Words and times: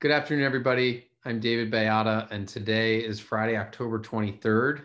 Good 0.00 0.12
afternoon, 0.12 0.44
everybody. 0.44 1.08
I'm 1.24 1.40
David 1.40 1.72
Baiada, 1.72 2.30
and 2.30 2.46
today 2.46 2.98
is 3.00 3.18
Friday, 3.18 3.56
October 3.56 3.98
23rd. 3.98 4.82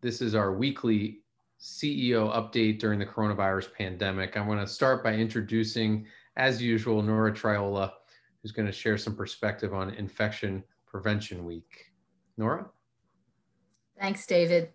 This 0.00 0.20
is 0.20 0.34
our 0.34 0.52
weekly 0.52 1.20
CEO 1.60 2.34
update 2.34 2.80
during 2.80 2.98
the 2.98 3.06
coronavirus 3.06 3.72
pandemic. 3.72 4.36
I 4.36 4.44
want 4.44 4.60
to 4.60 4.66
start 4.66 5.04
by 5.04 5.14
introducing, 5.14 6.08
as 6.36 6.60
usual, 6.60 7.02
Nora 7.02 7.30
Triola, 7.30 7.92
who's 8.42 8.50
going 8.50 8.66
to 8.66 8.72
share 8.72 8.98
some 8.98 9.14
perspective 9.14 9.72
on 9.72 9.90
Infection 9.90 10.64
Prevention 10.86 11.44
Week. 11.44 11.92
Nora? 12.36 12.66
Thanks, 14.00 14.26
David. 14.26 14.70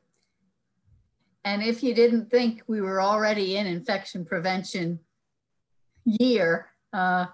And 1.43 1.61
if 1.61 1.83
you 1.83 1.93
didn't 1.93 2.31
think 2.31 2.63
we 2.67 2.79
were 2.79 3.01
already 3.01 3.57
in 3.57 3.67
infection 3.67 4.23
prevention 4.23 5.01
year, 6.05 6.67
uh, 6.93 7.25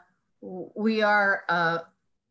we 0.42 1.04
are 1.04 1.44
uh, 1.48 1.78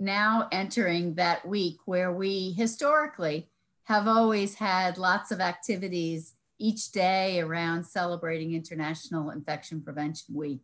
now 0.03 0.49
entering 0.53 1.15
that 1.15 1.47
week 1.47 1.79
where 1.85 2.13
we 2.13 2.53
historically 2.53 3.49
have 3.85 4.07
always 4.07 4.57
had 4.57 4.99
lots 4.99 5.31
of 5.31 5.41
activities 5.41 6.35
each 6.59 6.93
day 6.93 7.41
around 7.41 7.85
celebrating 7.85 8.55
International 8.55 9.31
Infection 9.31 9.81
Prevention 9.81 10.35
Week. 10.35 10.61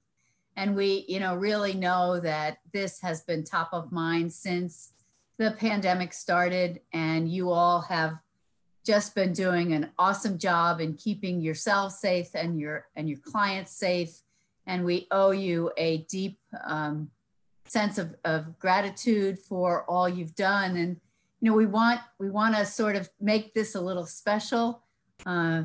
And 0.56 0.74
we, 0.76 1.04
you 1.08 1.20
know, 1.20 1.34
really 1.34 1.74
know 1.74 2.20
that 2.20 2.58
this 2.72 3.00
has 3.00 3.22
been 3.22 3.44
top 3.44 3.70
of 3.72 3.92
mind 3.92 4.32
since 4.32 4.92
the 5.38 5.52
pandemic 5.52 6.12
started, 6.12 6.80
and 6.92 7.30
you 7.30 7.50
all 7.52 7.82
have 7.82 8.18
just 8.84 9.14
been 9.14 9.32
doing 9.32 9.72
an 9.72 9.90
awesome 9.98 10.38
job 10.38 10.80
in 10.80 10.94
keeping 10.94 11.40
yourselves 11.40 11.98
safe 11.98 12.30
and 12.34 12.58
your 12.58 12.88
and 12.96 13.08
your 13.08 13.18
clients 13.18 13.72
safe. 13.72 14.22
And 14.66 14.84
we 14.84 15.06
owe 15.10 15.30
you 15.30 15.70
a 15.76 15.98
deep 16.08 16.38
um, 16.64 17.10
sense 17.70 17.98
of, 17.98 18.14
of 18.24 18.58
gratitude 18.58 19.38
for 19.38 19.84
all 19.88 20.08
you've 20.08 20.34
done. 20.34 20.76
And 20.76 21.00
you 21.40 21.50
know, 21.50 21.56
we 21.56 21.66
want 21.66 22.00
we 22.18 22.30
want 22.30 22.56
to 22.56 22.66
sort 22.66 22.96
of 22.96 23.08
make 23.20 23.54
this 23.54 23.74
a 23.74 23.80
little 23.80 24.06
special 24.06 24.82
uh, 25.26 25.64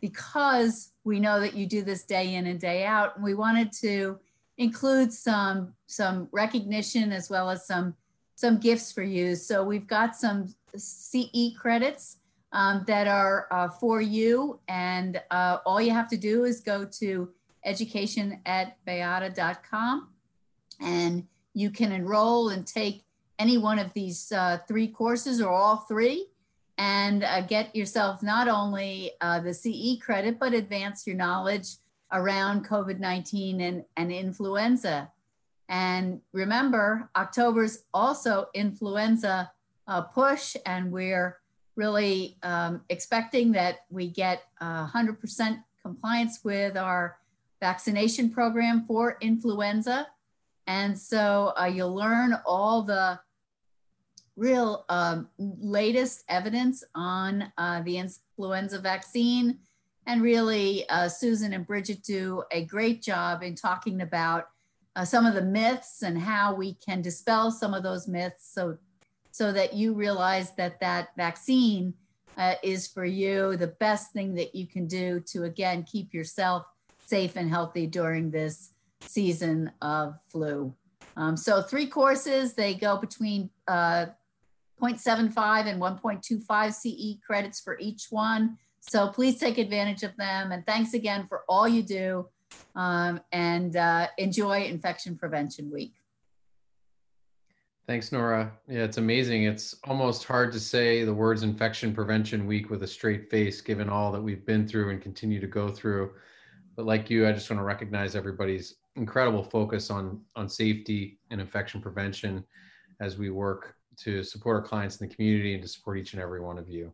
because 0.00 0.92
we 1.04 1.20
know 1.20 1.40
that 1.40 1.54
you 1.54 1.66
do 1.66 1.82
this 1.82 2.04
day 2.04 2.34
in 2.34 2.46
and 2.46 2.60
day 2.60 2.84
out. 2.84 3.16
And 3.16 3.24
we 3.24 3.34
wanted 3.34 3.72
to 3.80 4.18
include 4.58 5.12
some 5.12 5.74
some 5.86 6.28
recognition 6.32 7.12
as 7.12 7.30
well 7.30 7.50
as 7.50 7.66
some 7.66 7.94
some 8.34 8.58
gifts 8.58 8.92
for 8.92 9.02
you. 9.02 9.34
So 9.34 9.64
we've 9.64 9.86
got 9.86 10.14
some 10.14 10.54
CE 10.76 11.56
credits 11.58 12.18
um, 12.52 12.84
that 12.86 13.08
are 13.08 13.48
uh, 13.50 13.68
for 13.68 14.00
you, 14.00 14.60
and 14.68 15.20
uh, 15.30 15.58
all 15.64 15.80
you 15.80 15.90
have 15.90 16.08
to 16.08 16.16
do 16.16 16.44
is 16.44 16.60
go 16.60 16.84
to 16.84 17.30
education 17.64 18.40
at 18.46 18.76
bayada.com 18.86 20.08
and 20.80 21.26
you 21.56 21.70
can 21.70 21.90
enroll 21.90 22.50
and 22.50 22.66
take 22.66 23.02
any 23.38 23.56
one 23.56 23.78
of 23.78 23.90
these 23.94 24.30
uh, 24.30 24.58
three 24.68 24.86
courses 24.86 25.40
or 25.40 25.48
all 25.48 25.78
three 25.78 26.26
and 26.76 27.24
uh, 27.24 27.40
get 27.40 27.74
yourself 27.74 28.22
not 28.22 28.46
only 28.46 29.12
uh, 29.22 29.40
the 29.40 29.54
CE 29.54 29.98
credit, 29.98 30.38
but 30.38 30.52
advance 30.52 31.06
your 31.06 31.16
knowledge 31.16 31.76
around 32.12 32.68
COVID 32.68 32.98
19 33.00 33.62
and, 33.62 33.84
and 33.96 34.12
influenza. 34.12 35.10
And 35.70 36.20
remember, 36.34 37.08
October's 37.16 37.84
also 37.94 38.48
influenza 38.52 39.50
uh, 39.88 40.02
push, 40.02 40.56
and 40.66 40.92
we're 40.92 41.38
really 41.74 42.36
um, 42.42 42.82
expecting 42.90 43.52
that 43.52 43.86
we 43.88 44.08
get 44.08 44.42
100% 44.60 45.62
compliance 45.82 46.40
with 46.44 46.76
our 46.76 47.16
vaccination 47.60 48.28
program 48.28 48.84
for 48.86 49.16
influenza. 49.22 50.06
And 50.66 50.98
so 50.98 51.52
uh, 51.60 51.66
you'll 51.66 51.94
learn 51.94 52.36
all 52.44 52.82
the 52.82 53.20
real 54.36 54.84
um, 54.88 55.28
latest 55.38 56.24
evidence 56.28 56.84
on 56.94 57.52
uh, 57.56 57.82
the 57.82 57.96
influenza 57.98 58.78
vaccine. 58.78 59.58
And 60.06 60.22
really, 60.22 60.88
uh, 60.88 61.08
Susan 61.08 61.52
and 61.52 61.66
Bridget 61.66 62.02
do 62.02 62.44
a 62.52 62.64
great 62.64 63.02
job 63.02 63.42
in 63.42 63.54
talking 63.54 64.02
about 64.02 64.48
uh, 64.94 65.04
some 65.04 65.26
of 65.26 65.34
the 65.34 65.42
myths 65.42 66.02
and 66.02 66.18
how 66.18 66.54
we 66.54 66.74
can 66.74 67.02
dispel 67.02 67.50
some 67.50 67.74
of 67.74 67.82
those 67.82 68.06
myths 68.06 68.48
so, 68.52 68.78
so 69.30 69.52
that 69.52 69.74
you 69.74 69.94
realize 69.94 70.52
that 70.52 70.80
that 70.80 71.08
vaccine 71.16 71.92
uh, 72.36 72.54
is 72.62 72.86
for 72.86 73.04
you 73.04 73.56
the 73.56 73.66
best 73.66 74.12
thing 74.12 74.34
that 74.34 74.54
you 74.54 74.66
can 74.66 74.86
do 74.86 75.20
to, 75.20 75.44
again, 75.44 75.82
keep 75.82 76.14
yourself 76.14 76.64
safe 77.06 77.36
and 77.36 77.50
healthy 77.50 77.86
during 77.86 78.30
this 78.30 78.70
season 79.00 79.70
of 79.82 80.14
flu. 80.28 80.74
Um, 81.16 81.36
so 81.36 81.62
three 81.62 81.86
courses, 81.86 82.54
they 82.54 82.74
go 82.74 82.96
between 82.96 83.50
uh, 83.68 84.06
0.75 84.80 85.66
and 85.66 85.80
1.25 85.80 86.72
CE 86.72 87.18
credits 87.24 87.60
for 87.60 87.78
each 87.78 88.08
one. 88.10 88.58
So 88.80 89.08
please 89.08 89.38
take 89.38 89.58
advantage 89.58 90.02
of 90.02 90.16
them. 90.16 90.52
And 90.52 90.64
thanks 90.66 90.94
again 90.94 91.26
for 91.28 91.42
all 91.48 91.66
you 91.66 91.82
do 91.82 92.28
um, 92.74 93.20
and 93.32 93.76
uh, 93.76 94.08
enjoy 94.18 94.64
Infection 94.64 95.16
Prevention 95.16 95.70
Week. 95.70 95.94
Thanks, 97.86 98.10
Nora. 98.10 98.52
Yeah, 98.68 98.82
it's 98.82 98.98
amazing. 98.98 99.44
It's 99.44 99.76
almost 99.84 100.24
hard 100.24 100.50
to 100.52 100.60
say 100.60 101.04
the 101.04 101.14
words 101.14 101.44
Infection 101.44 101.94
Prevention 101.94 102.44
Week 102.46 102.68
with 102.68 102.82
a 102.82 102.86
straight 102.86 103.30
face, 103.30 103.60
given 103.60 103.88
all 103.88 104.10
that 104.10 104.20
we've 104.20 104.44
been 104.44 104.66
through 104.66 104.90
and 104.90 105.00
continue 105.00 105.40
to 105.40 105.46
go 105.46 105.68
through. 105.68 106.10
But 106.74 106.84
like 106.84 107.08
you, 107.08 107.28
I 107.28 107.32
just 107.32 107.48
want 107.48 107.60
to 107.60 107.64
recognize 107.64 108.16
everybody's 108.16 108.74
incredible 108.96 109.42
focus 109.42 109.90
on 109.90 110.20
on 110.34 110.48
safety 110.48 111.18
and 111.30 111.40
infection 111.40 111.80
prevention 111.80 112.44
as 113.00 113.18
we 113.18 113.30
work 113.30 113.74
to 113.98 114.22
support 114.22 114.56
our 114.56 114.62
clients 114.62 115.00
in 115.00 115.08
the 115.08 115.14
community 115.14 115.54
and 115.54 115.62
to 115.62 115.68
support 115.68 115.98
each 115.98 116.12
and 116.12 116.22
every 116.22 116.40
one 116.40 116.58
of 116.58 116.68
you. 116.68 116.92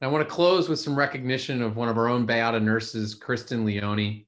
And 0.00 0.08
I 0.08 0.12
want 0.12 0.26
to 0.26 0.32
close 0.32 0.68
with 0.68 0.78
some 0.78 0.96
recognition 0.96 1.60
of 1.60 1.76
one 1.76 1.88
of 1.88 1.98
our 1.98 2.08
own 2.08 2.26
Bayada 2.26 2.62
nurses, 2.62 3.14
Kristen 3.14 3.64
Leone. 3.64 4.24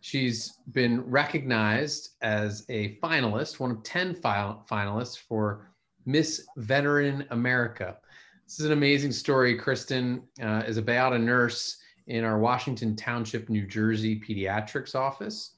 She's 0.00 0.58
been 0.72 1.02
recognized 1.02 2.16
as 2.22 2.64
a 2.68 2.96
finalist, 2.96 3.60
one 3.60 3.70
of 3.70 3.82
10 3.82 4.14
finalists 4.16 5.18
for 5.18 5.70
Miss 6.06 6.46
Veteran 6.56 7.26
America. 7.30 7.98
This 8.44 8.58
is 8.58 8.66
an 8.66 8.72
amazing 8.72 9.12
story. 9.12 9.56
Kristen 9.56 10.22
uh, 10.42 10.64
is 10.66 10.78
a 10.78 10.82
Bayada 10.82 11.22
nurse 11.22 11.76
in 12.10 12.24
our 12.24 12.38
Washington 12.40 12.96
Township, 12.96 13.48
New 13.48 13.66
Jersey 13.66 14.20
pediatrics 14.20 14.96
office 14.96 15.52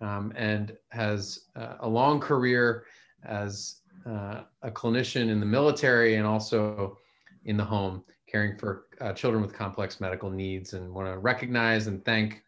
um, 0.00 0.32
and 0.34 0.76
has 0.88 1.44
uh, 1.54 1.76
a 1.80 1.88
long 1.88 2.18
career 2.18 2.84
as 3.24 3.76
uh, 4.04 4.42
a 4.62 4.70
clinician 4.70 5.30
in 5.30 5.38
the 5.38 5.46
military 5.46 6.16
and 6.16 6.26
also 6.26 6.98
in 7.44 7.56
the 7.56 7.64
home, 7.64 8.02
caring 8.26 8.58
for 8.58 8.86
uh, 9.00 9.12
children 9.12 9.42
with 9.42 9.54
complex 9.54 10.00
medical 10.00 10.28
needs. 10.28 10.72
And 10.72 10.92
want 10.92 11.06
to 11.06 11.18
recognize 11.18 11.86
and 11.86 12.04
thank 12.04 12.42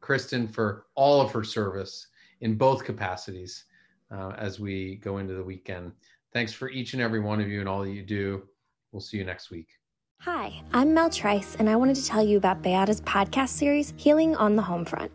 Kristen 0.00 0.48
for 0.48 0.86
all 0.94 1.20
of 1.20 1.30
her 1.32 1.44
service 1.44 2.06
in 2.40 2.56
both 2.56 2.84
capacities 2.84 3.64
uh, 4.10 4.30
as 4.38 4.58
we 4.58 4.96
go 4.96 5.18
into 5.18 5.34
the 5.34 5.44
weekend. 5.44 5.92
Thanks 6.32 6.54
for 6.54 6.70
each 6.70 6.94
and 6.94 7.02
every 7.02 7.20
one 7.20 7.40
of 7.40 7.48
you 7.48 7.60
and 7.60 7.68
all 7.68 7.82
that 7.82 7.90
you 7.90 8.02
do. 8.02 8.44
We'll 8.92 9.02
see 9.02 9.18
you 9.18 9.24
next 9.24 9.50
week. 9.50 9.68
Hi, 10.22 10.60
I'm 10.72 10.94
Mel 10.94 11.10
Trice, 11.10 11.54
and 11.60 11.70
I 11.70 11.76
wanted 11.76 11.94
to 11.94 12.04
tell 12.04 12.22
you 12.22 12.38
about 12.38 12.60
Bayada's 12.60 13.00
podcast 13.02 13.50
series, 13.50 13.94
Healing 13.96 14.34
on 14.34 14.56
the 14.56 14.62
Home 14.62 14.84
Front. 14.84 15.12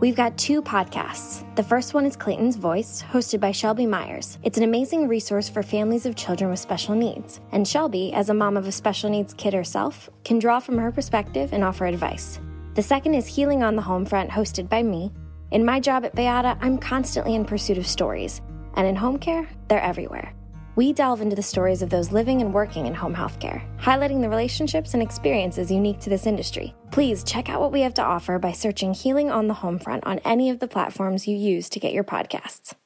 We've 0.00 0.16
got 0.16 0.38
two 0.38 0.62
podcasts. 0.62 1.44
The 1.56 1.62
first 1.62 1.92
one 1.92 2.06
is 2.06 2.16
Clayton's 2.16 2.56
Voice, 2.56 3.02
hosted 3.02 3.38
by 3.38 3.52
Shelby 3.52 3.84
Myers. 3.84 4.38
It's 4.42 4.56
an 4.56 4.64
amazing 4.64 5.08
resource 5.08 5.46
for 5.50 5.62
families 5.62 6.06
of 6.06 6.16
children 6.16 6.48
with 6.48 6.58
special 6.58 6.94
needs. 6.94 7.38
And 7.52 7.68
Shelby, 7.68 8.14
as 8.14 8.30
a 8.30 8.34
mom 8.34 8.56
of 8.56 8.66
a 8.66 8.72
special 8.72 9.10
needs 9.10 9.34
kid 9.34 9.52
herself, 9.52 10.08
can 10.24 10.38
draw 10.38 10.58
from 10.58 10.78
her 10.78 10.90
perspective 10.90 11.52
and 11.52 11.62
offer 11.62 11.84
advice. 11.84 12.40
The 12.74 12.82
second 12.82 13.12
is 13.12 13.26
Healing 13.26 13.62
on 13.62 13.76
the 13.76 13.82
Home 13.82 14.06
Front, 14.06 14.30
hosted 14.30 14.70
by 14.70 14.82
me. 14.82 15.12
In 15.50 15.66
my 15.66 15.80
job 15.80 16.06
at 16.06 16.16
Bayada, 16.16 16.56
I'm 16.62 16.78
constantly 16.78 17.34
in 17.34 17.44
pursuit 17.44 17.76
of 17.76 17.86
stories. 17.86 18.40
And 18.74 18.86
in 18.86 18.96
home 18.96 19.18
care, 19.18 19.46
they're 19.68 19.82
everywhere 19.82 20.32
we 20.76 20.92
delve 20.92 21.22
into 21.22 21.34
the 21.34 21.42
stories 21.42 21.82
of 21.82 21.90
those 21.90 22.12
living 22.12 22.40
and 22.42 22.54
working 22.54 22.86
in 22.86 22.94
home 22.94 23.14
healthcare, 23.14 23.62
highlighting 23.80 24.20
the 24.20 24.28
relationships 24.28 24.94
and 24.94 25.02
experiences 25.02 25.70
unique 25.70 25.98
to 25.98 26.10
this 26.10 26.26
industry. 26.26 26.74
Please 26.92 27.24
check 27.24 27.48
out 27.48 27.60
what 27.60 27.72
we 27.72 27.80
have 27.80 27.94
to 27.94 28.04
offer 28.04 28.38
by 28.38 28.52
searching 28.52 28.94
Healing 28.94 29.30
on 29.30 29.48
the 29.48 29.54
Home 29.54 29.80
Front 29.80 30.06
on 30.06 30.20
any 30.20 30.50
of 30.50 30.60
the 30.60 30.68
platforms 30.68 31.26
you 31.26 31.36
use 31.36 31.68
to 31.70 31.80
get 31.80 31.92
your 31.92 32.04
podcasts. 32.04 32.76